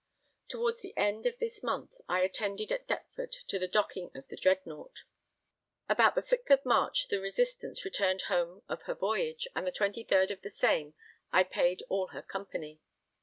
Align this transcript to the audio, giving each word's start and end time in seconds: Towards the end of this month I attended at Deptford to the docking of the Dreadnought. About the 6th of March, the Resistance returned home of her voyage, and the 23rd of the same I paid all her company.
Towards 0.47 0.81
the 0.81 0.97
end 0.97 1.27
of 1.27 1.37
this 1.37 1.61
month 1.61 1.91
I 2.09 2.21
attended 2.21 2.71
at 2.71 2.87
Deptford 2.87 3.31
to 3.45 3.59
the 3.59 3.67
docking 3.67 4.09
of 4.17 4.27
the 4.29 4.35
Dreadnought. 4.35 5.03
About 5.87 6.15
the 6.15 6.21
6th 6.23 6.49
of 6.49 6.65
March, 6.65 7.09
the 7.09 7.19
Resistance 7.19 7.85
returned 7.85 8.23
home 8.23 8.63
of 8.67 8.81
her 8.87 8.95
voyage, 8.95 9.47
and 9.55 9.67
the 9.67 9.71
23rd 9.71 10.31
of 10.31 10.41
the 10.41 10.49
same 10.49 10.95
I 11.31 11.43
paid 11.43 11.83
all 11.87 12.07
her 12.07 12.23
company. 12.23 12.81